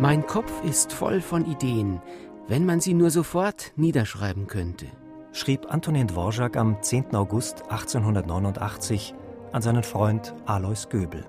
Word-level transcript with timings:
Mein 0.00 0.24
Kopf 0.28 0.52
ist 0.62 0.92
voll 0.92 1.20
von 1.20 1.44
Ideen, 1.44 2.00
wenn 2.46 2.64
man 2.64 2.78
sie 2.78 2.94
nur 2.94 3.10
sofort 3.10 3.72
niederschreiben 3.74 4.46
könnte. 4.46 4.86
Schrieb 5.32 5.72
Antonin 5.72 6.06
Dvorak 6.06 6.56
am 6.56 6.80
10. 6.80 7.16
August 7.16 7.62
1889 7.62 9.16
an 9.50 9.60
seinen 9.60 9.82
Freund 9.82 10.36
Alois 10.46 10.88
Göbel. 10.88 11.26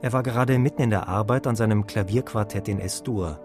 Er 0.00 0.12
war 0.12 0.24
gerade 0.24 0.58
mitten 0.58 0.82
in 0.82 0.90
der 0.90 1.06
Arbeit 1.06 1.46
an 1.46 1.54
seinem 1.54 1.86
Klavierquartett 1.86 2.66
in 2.66 2.80
S-Dur. 2.80 3.38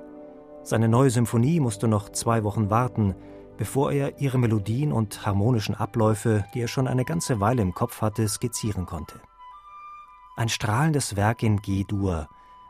Seine 0.63 0.87
neue 0.87 1.11
Symphonie 1.11 1.59
musste 1.59 1.87
noch 1.87 2.09
zwei 2.09 2.43
Wochen 2.43 2.71
warten, 2.71 3.13
bevor 3.55 3.91
er 3.91 4.19
ihre 4.19 4.39
Melodien 4.39 4.93
und 4.93 5.27
harmonischen 5.27 5.75
Abläufe, 5.75 6.43
die 6.55 6.61
er 6.61 6.67
schon 6.67 6.87
eine 6.87 7.05
ganze 7.05 7.39
Weile 7.39 7.61
im 7.61 7.75
Kopf 7.75 8.01
hatte, 8.01 8.27
skizzieren 8.27 8.87
konnte. 8.87 9.19
Ein 10.35 10.49
strahlendes 10.49 11.15
Werk 11.15 11.43
in 11.43 11.61
G-Dur, 11.61 12.27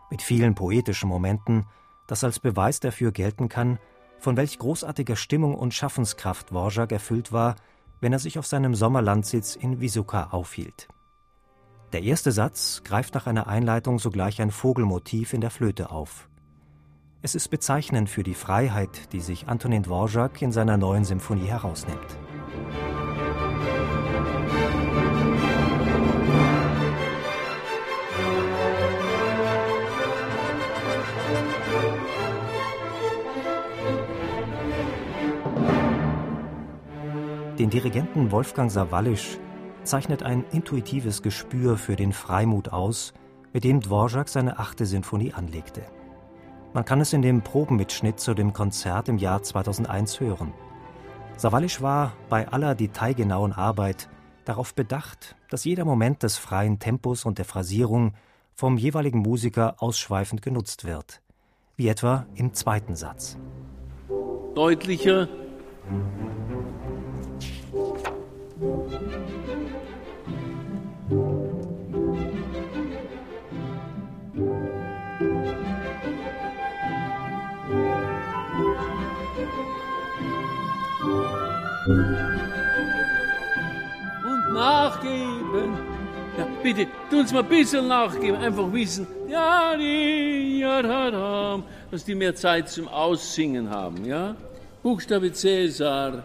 mit 0.10 0.22
vielen 0.22 0.56
poetischen 0.56 1.10
Momenten, 1.10 1.66
das 2.08 2.24
als 2.24 2.40
Beweis 2.40 2.80
dafür 2.80 3.12
gelten 3.12 3.50
kann, 3.50 3.80
von 4.20 4.38
welch 4.38 4.58
großartiger 4.58 5.16
Stimmung 5.16 5.56
und 5.56 5.74
Schaffenskraft 5.74 6.52
Dvorak 6.52 6.92
erfüllt 6.92 7.32
war, 7.32 7.56
wenn 8.02 8.14
er 8.14 8.20
sich 8.20 8.40
auf 8.40 8.48
seinem 8.48 8.76
Sommerlandsitz 8.76 9.56
in 9.56 9.80
Visuka 9.82 10.30
aufhielt. 10.32 10.88
Der 11.94 12.04
erste 12.04 12.32
Satz 12.32 12.82
greift 12.84 13.16
nach 13.16 13.28
einer 13.28 13.48
Einleitung 13.48 13.98
sogleich 14.00 14.42
ein 14.42 14.52
Vogelmotiv 14.52 15.34
in 15.34 15.42
der 15.42 15.52
Flöte 15.52 15.92
auf. 15.92 16.30
Es 17.22 17.34
ist 17.34 17.48
bezeichnend 17.48 18.10
für 18.10 18.24
die 18.24 18.34
Freiheit, 18.34 19.14
die 19.14 19.22
sich 19.22 19.48
Antonin 19.48 19.84
Dvorak 19.84 20.42
in 20.42 20.52
seiner 20.52 20.78
neuen 20.78 21.06
Symphonie 21.06 21.48
herausnimmt. 21.48 22.27
Den 37.60 37.72
Dirigenten 37.72 38.32
Wolfgang 38.32 38.70
Sawallisch 38.70 39.40
zeichnet 39.82 40.22
ein 40.22 40.46
intuitives 40.52 41.24
Gespür 41.24 41.76
für 41.76 41.96
den 41.96 42.14
Freimut 42.14 42.70
aus, 42.70 43.14
mit 43.52 43.64
dem 43.64 43.82
Dvorak 43.82 44.30
seine 44.30 44.60
achte 44.60 44.86
Sinfonie 44.86 45.34
anlegte. 45.34 45.82
Man 46.74 46.86
kann 46.86 47.02
es 47.02 47.14
in 47.14 47.24
dem 47.24 47.42
Probenmitschnitt 47.42 48.20
zu 48.20 48.36
dem 48.36 48.54
Konzert 48.54 49.10
im 49.10 49.18
Jahr 49.18 49.42
2001 49.42 50.20
hören. 50.20 50.54
Sawallisch 51.36 51.82
war 51.82 52.14
bei 52.30 52.48
aller 52.48 52.76
detailgenauen 52.76 53.54
Arbeit 53.54 54.08
darauf 54.46 54.76
bedacht, 54.76 55.36
dass 55.50 55.66
jeder 55.66 55.86
Moment 55.86 56.22
des 56.22 56.38
freien 56.38 56.78
Tempos 56.78 57.26
und 57.26 57.40
der 57.40 57.46
Phrasierung 57.46 58.14
vom 58.54 58.78
jeweiligen 58.78 59.20
Musiker 59.20 59.78
ausschweifend 59.80 60.44
genutzt 60.44 60.86
wird, 60.86 61.24
wie 61.76 61.88
etwa 61.88 62.28
im 62.36 62.54
zweiten 62.54 62.96
Satz. 62.96 63.36
Deutlicher 64.54 65.28
und 68.60 68.74
nachgeben. 84.54 85.78
Ja, 86.38 86.48
bitte, 86.64 86.88
tun 87.10 87.26
Sie 87.28 87.34
mal 87.34 87.44
ein 87.44 87.50
bisschen 87.50 87.88
nachgeben. 87.88 88.38
Einfach 88.38 88.72
wissen, 88.72 89.08
ja, 89.28 89.76
die, 89.78 90.60
ja, 90.60 90.82
da, 90.82 91.12
da, 91.12 91.64
dass 91.92 92.04
die 92.04 92.16
mehr 92.16 92.34
Zeit 92.36 92.70
zum 92.70 92.88
Aussingen 92.88 93.70
haben, 93.70 94.04
ja? 94.06 94.36
Buchstabe 94.82 95.32
Cäsar. 95.32 96.24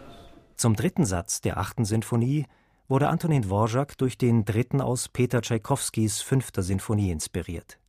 Zum 0.62 0.76
dritten 0.76 1.04
Satz 1.04 1.40
der 1.40 1.58
achten 1.58 1.84
Sinfonie 1.84 2.46
wurde 2.86 3.08
Antonin 3.08 3.42
Dvorak 3.42 3.98
durch 3.98 4.16
den 4.16 4.44
dritten 4.44 4.80
aus 4.80 5.08
Peter 5.08 5.42
Tschaikowskis 5.42 6.20
fünfter 6.22 6.62
Sinfonie 6.62 7.10
inspiriert. 7.10 7.80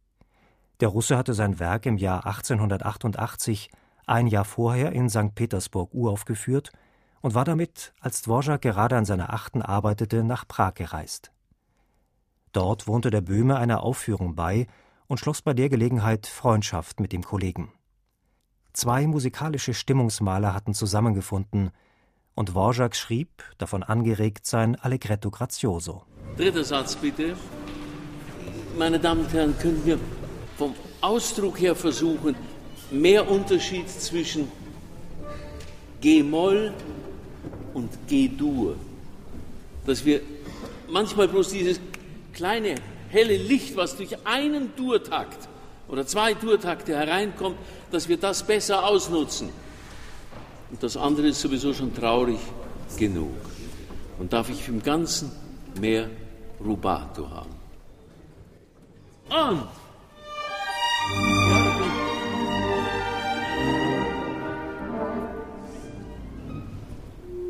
Der 0.79 0.88
Russe 0.88 1.16
hatte 1.16 1.35
sein 1.35 1.59
Werk 1.59 1.85
im 1.85 1.97
Jahr 1.97 2.25
1888, 2.25 3.69
ein 4.07 4.25
Jahr 4.25 4.44
vorher 4.44 4.91
in 4.91 5.07
St. 5.07 5.35
Petersburg 5.35 5.94
uraufgeführt 5.94 6.72
und 7.22 7.35
war 7.35 7.45
damit, 7.45 7.94
als 8.00 8.23
Dvorak 8.23 8.63
gerade 8.63 8.97
an 8.97 9.05
seiner 9.05 9.31
achten 9.31 9.61
arbeitete, 9.61 10.23
nach 10.23 10.47
Prag 10.47 10.73
gereist. 10.73 11.31
Dort 12.53 12.88
wohnte 12.88 13.11
der 13.11 13.22
Böhme 13.22 13.55
einer 13.55 13.84
Aufführung 13.84 14.34
bei 14.34 14.66
und 15.05 15.19
schloss 15.19 15.44
bei 15.44 15.53
der 15.53 15.69
Gelegenheit 15.69 16.25
Freundschaft 16.25 17.00
mit 17.00 17.11
dem 17.11 17.23
Kollegen. 17.23 17.72
Zwei 18.73 19.05
musikalische 19.05 19.75
Stimmungsmaler 19.75 20.55
hatten 20.55 20.73
zusammengefunden, 20.73 21.69
und 22.36 22.50
Dvorak 22.50 22.96
schrieb, 22.96 23.30
davon 23.58 23.84
angeregt, 23.84 24.46
sein 24.46 24.76
Allegretto 24.76 25.30
Grazioso. 25.30 26.04
Dritter 26.38 26.64
Satz 26.64 26.96
bitte. 26.96 27.36
Meine 28.78 29.00
Damen 29.00 29.22
und 29.26 29.34
Herren, 29.34 29.58
können 29.60 29.82
wir 29.86 30.00
vom 30.58 30.74
Ausdruck 31.02 31.60
her 31.60 31.76
versuchen, 31.76 32.36
mehr 32.90 33.30
Unterschied 33.30 33.90
zwischen 33.90 34.52
G-Moll 36.02 36.74
und 37.74 37.90
G-Dur. 38.08 38.76
Dass 39.86 40.04
wir 40.06 40.22
manchmal 40.90 41.28
bloß 41.28 41.50
dieses 41.50 41.80
kleine 42.34 42.76
helle 43.10 43.38
Licht, 43.38 43.76
was 43.76 43.96
durch 43.96 44.26
einen 44.26 44.76
Durtakt 44.76 45.48
oder 45.88 46.06
zwei 46.08 46.34
Durtakte 46.34 46.96
hereinkommt, 46.96 47.58
dass 47.92 48.10
wir 48.10 48.18
das 48.18 48.44
besser 48.44 48.86
ausnutzen. 48.88 49.50
Und 50.73 50.81
das 50.81 50.97
andere 50.97 51.28
ist 51.28 51.39
sowieso 51.39 51.72
schon 51.72 51.94
traurig 51.94 52.39
genug. 52.97 53.29
Und 54.17 54.34
darf 54.34 54.50
ich 54.50 54.67
im 54.67 54.81
Ganzen 54.81 55.31
mehr 55.79 56.09
Rubato 56.59 57.29
haben. 57.29 57.51
Und 59.29 59.67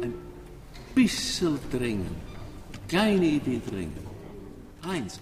ein 0.01 0.13
bisschen 0.94 1.57
drängen, 1.72 2.17
kleine 2.90 3.25
Idee 3.25 3.61
drängen. 3.66 4.03
Eins. 4.81 5.22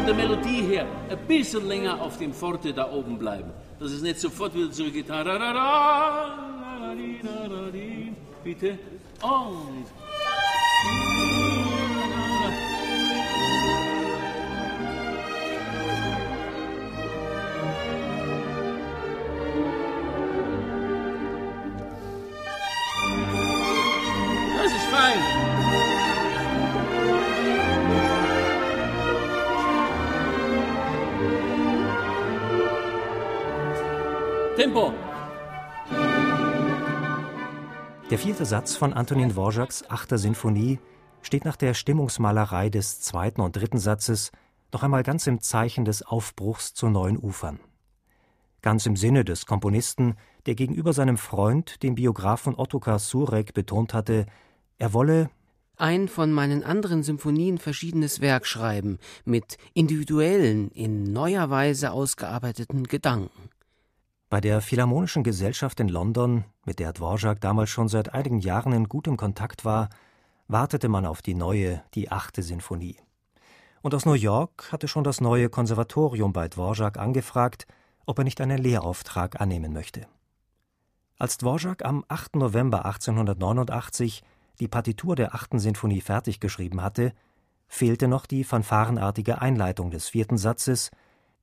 Von 0.00 0.06
der 0.06 0.14
Melodie 0.14 0.62
her 0.62 0.86
ein 1.10 1.18
bisschen 1.26 1.68
länger 1.68 2.00
auf 2.00 2.16
dem 2.16 2.32
Forte 2.32 2.72
da 2.72 2.90
oben 2.90 3.18
bleiben, 3.18 3.50
dass 3.78 3.92
es 3.92 4.00
nicht 4.00 4.18
sofort 4.18 4.54
wieder 4.54 4.72
zurückgeht. 4.72 5.06
Bitte. 8.42 8.78
Und. 9.20 9.84
Das 24.56 24.72
ist 24.72 24.84
fein. 24.84 25.79
Tempo. 34.70 34.92
Der 38.08 38.18
vierte 38.18 38.44
Satz 38.44 38.76
von 38.76 38.92
Antonin 38.92 39.30
Dvoraks 39.30 39.90
achter 39.90 40.16
Sinfonie 40.16 40.78
steht 41.22 41.44
nach 41.44 41.56
der 41.56 41.74
Stimmungsmalerei 41.74 42.70
des 42.70 43.00
zweiten 43.00 43.40
und 43.40 43.56
dritten 43.56 43.78
Satzes 43.78 44.30
noch 44.72 44.84
einmal 44.84 45.02
ganz 45.02 45.26
im 45.26 45.40
Zeichen 45.40 45.84
des 45.84 46.02
Aufbruchs 46.02 46.72
zu 46.72 46.88
neuen 46.88 47.18
Ufern. 47.18 47.58
Ganz 48.62 48.86
im 48.86 48.94
Sinne 48.94 49.24
des 49.24 49.44
Komponisten, 49.44 50.14
der 50.46 50.54
gegenüber 50.54 50.92
seinem 50.92 51.18
Freund, 51.18 51.82
dem 51.82 51.96
Biografen 51.96 52.54
Ottokar 52.54 53.00
Surek, 53.00 53.54
betont 53.54 53.92
hatte, 53.92 54.26
Er 54.78 54.92
wolle 54.92 55.30
ein 55.76 56.06
von 56.06 56.30
meinen 56.30 56.62
anderen 56.62 57.02
Symphonien 57.02 57.58
verschiedenes 57.58 58.20
Werk 58.20 58.46
schreiben, 58.46 58.98
mit 59.24 59.56
individuellen, 59.74 60.70
in 60.70 61.04
neuer 61.12 61.50
Weise 61.50 61.90
ausgearbeiteten 61.90 62.84
Gedanken. 62.84 63.50
Bei 64.30 64.40
der 64.40 64.60
Philharmonischen 64.60 65.24
Gesellschaft 65.24 65.80
in 65.80 65.88
London, 65.88 66.44
mit 66.64 66.78
der 66.78 66.92
Dvorak 66.92 67.40
damals 67.40 67.68
schon 67.68 67.88
seit 67.88 68.14
einigen 68.14 68.38
Jahren 68.38 68.72
in 68.72 68.88
gutem 68.88 69.16
Kontakt 69.16 69.64
war, 69.64 69.88
wartete 70.46 70.88
man 70.88 71.04
auf 71.04 71.20
die 71.20 71.34
neue, 71.34 71.82
die 71.94 72.12
achte 72.12 72.44
Sinfonie. 72.44 72.96
Und 73.82 73.92
aus 73.92 74.06
New 74.06 74.12
York 74.12 74.70
hatte 74.70 74.86
schon 74.86 75.02
das 75.02 75.20
neue 75.20 75.48
Konservatorium 75.48 76.32
bei 76.32 76.46
Dvorak 76.46 76.96
angefragt, 76.96 77.66
ob 78.06 78.18
er 78.18 78.24
nicht 78.24 78.40
einen 78.40 78.58
Lehrauftrag 78.58 79.40
annehmen 79.40 79.72
möchte. 79.72 80.06
Als 81.18 81.36
Dvorak 81.38 81.84
am 81.84 82.04
8. 82.06 82.36
November 82.36 82.84
1889 82.84 84.22
die 84.60 84.68
Partitur 84.68 85.16
der 85.16 85.34
achten 85.34 85.58
Sinfonie 85.58 86.02
fertig 86.02 86.38
geschrieben 86.38 86.82
hatte, 86.82 87.14
fehlte 87.66 88.06
noch 88.06 88.26
die 88.26 88.44
fanfarenartige 88.44 89.40
Einleitung 89.42 89.90
des 89.90 90.08
vierten 90.08 90.38
Satzes, 90.38 90.92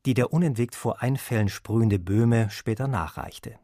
die 0.08 0.14
der 0.14 0.32
unentwegt 0.32 0.74
vor 0.74 1.02
Einfällen 1.02 1.50
sprühende 1.50 2.00
Böhme 2.00 2.50
später 2.50 2.88
nachreichte. 2.88 3.60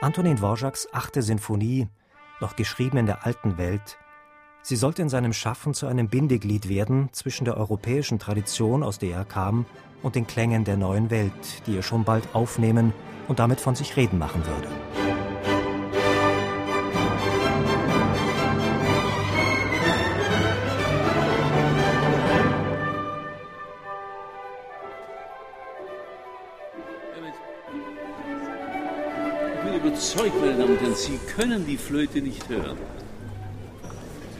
Antonin 0.00 0.38
Dvořáks 0.38 0.88
achte 0.92 1.20
Sinfonie, 1.20 1.88
noch 2.40 2.56
geschrieben 2.56 2.96
in 2.96 3.04
der 3.04 3.26
alten 3.26 3.58
Welt, 3.58 3.98
Sie 4.68 4.74
sollte 4.74 5.00
in 5.00 5.08
seinem 5.08 5.32
Schaffen 5.32 5.74
zu 5.74 5.86
einem 5.86 6.08
Bindeglied 6.08 6.68
werden 6.68 7.08
zwischen 7.12 7.44
der 7.44 7.56
europäischen 7.56 8.18
Tradition, 8.18 8.82
aus 8.82 8.98
der 8.98 9.18
er 9.18 9.24
kam, 9.24 9.64
und 10.02 10.16
den 10.16 10.26
Klängen 10.26 10.64
der 10.64 10.76
neuen 10.76 11.08
Welt, 11.08 11.30
die 11.68 11.76
er 11.76 11.84
schon 11.84 12.02
bald 12.02 12.24
aufnehmen 12.32 12.92
und 13.28 13.38
damit 13.38 13.60
von 13.60 13.76
sich 13.76 13.96
reden 13.96 14.18
machen 14.18 14.42
würde. 14.44 14.66
Ich 29.54 29.70
bin 29.70 29.74
überzeugt, 29.74 30.40
meine 30.40 30.58
Damen 30.58 30.72
und 30.72 30.80
Herren, 30.80 30.94
Sie 30.96 31.20
können 31.36 31.64
die 31.64 31.76
Flöte 31.76 32.20
nicht 32.20 32.48
hören. 32.48 32.76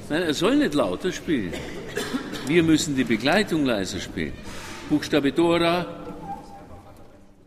Nein, 0.08 0.22
er 0.22 0.34
soll 0.34 0.56
nicht 0.56 0.74
lauter 0.74 1.10
spielen. 1.10 1.52
Wir 2.46 2.62
müssen 2.62 2.94
die 2.94 3.04
Begleitung 3.04 3.64
leiser 3.64 3.98
spielen. 3.98 4.34
Buchstabe 4.88 5.32
Dora, 5.32 5.84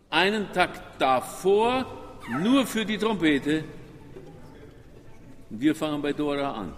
einen 0.10 0.52
Takt 0.52 1.02
davor, 1.02 1.86
nur 2.42 2.66
für 2.66 2.86
die 2.86 2.98
Trompete. 2.98 3.64
Wir 5.50 5.74
fangen 5.74 6.02
bei 6.02 6.12
Dora 6.12 6.52
an. 6.52 6.74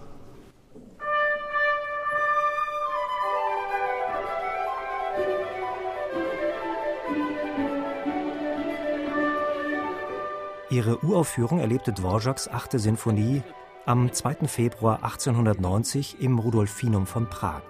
Ihre 10.70 11.04
Uraufführung 11.04 11.60
erlebte 11.60 11.92
Dvořáks 11.92 12.48
achte 12.48 12.80
Sinfonie 12.80 13.44
am 13.86 14.12
2. 14.12 14.48
Februar 14.48 15.04
1890 15.04 16.22
im 16.22 16.38
Rudolfinum 16.38 17.08
von 17.08 17.28
Prag. 17.28 17.64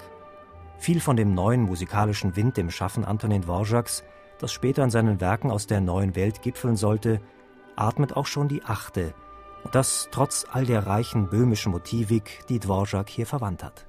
Viel 0.77 0.99
von 0.99 1.15
dem 1.15 1.33
neuen 1.33 1.61
musikalischen 1.61 2.35
Wind 2.35 2.57
im 2.57 2.69
Schaffen 2.69 3.05
Antonin 3.05 3.43
Dvořáks, 3.43 4.03
das 4.39 4.51
später 4.51 4.83
in 4.83 4.89
seinen 4.89 5.21
Werken 5.21 5.51
aus 5.51 5.67
der 5.67 5.79
neuen 5.79 6.15
Welt 6.15 6.41
gipfeln 6.41 6.75
sollte, 6.75 7.21
atmet 7.75 8.17
auch 8.17 8.25
schon 8.25 8.47
die 8.49 8.63
achte, 8.63 9.13
und 9.63 9.73
das 9.75 10.09
trotz 10.11 10.45
all 10.51 10.65
der 10.65 10.85
reichen 10.85 11.29
böhmischen 11.29 11.71
Motivik, 11.71 12.43
die 12.49 12.59
Dvořák 12.59 13.07
hier 13.07 13.25
verwandt 13.25 13.63
hat. 13.63 13.85